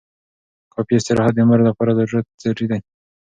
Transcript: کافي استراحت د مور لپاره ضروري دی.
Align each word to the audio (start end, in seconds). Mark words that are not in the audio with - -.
کافي 0.73 0.93
استراحت 0.97 1.33
د 1.35 1.39
مور 1.47 1.59
لپاره 1.69 1.95
ضروري 1.99 2.65
دی. 2.69 2.79